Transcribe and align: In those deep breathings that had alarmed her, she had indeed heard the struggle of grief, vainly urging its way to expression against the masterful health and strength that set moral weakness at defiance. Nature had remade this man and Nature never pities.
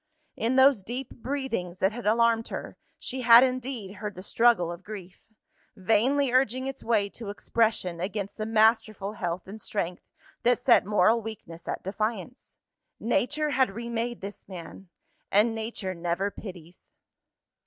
In 0.35 0.55
those 0.55 0.81
deep 0.81 1.11
breathings 1.11 1.77
that 1.77 1.91
had 1.91 2.07
alarmed 2.07 2.47
her, 2.47 2.75
she 2.97 3.21
had 3.21 3.43
indeed 3.43 3.97
heard 3.97 4.15
the 4.15 4.23
struggle 4.23 4.71
of 4.71 4.83
grief, 4.83 5.27
vainly 5.75 6.31
urging 6.31 6.65
its 6.65 6.83
way 6.83 7.07
to 7.09 7.29
expression 7.29 7.99
against 7.99 8.35
the 8.37 8.47
masterful 8.47 9.13
health 9.13 9.47
and 9.47 9.61
strength 9.61 10.01
that 10.41 10.57
set 10.57 10.85
moral 10.87 11.21
weakness 11.21 11.67
at 11.67 11.83
defiance. 11.83 12.57
Nature 12.99 13.51
had 13.51 13.69
remade 13.75 14.21
this 14.21 14.49
man 14.49 14.89
and 15.31 15.53
Nature 15.53 15.93
never 15.93 16.31
pities. 16.31 16.89